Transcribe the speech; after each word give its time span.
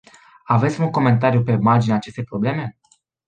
Aveți 0.43 0.75
vreun 0.75 0.91
comentariu 0.91 1.43
pe 1.43 1.55
marginea 1.55 1.95
acestei 1.95 2.23
probleme? 2.23 2.77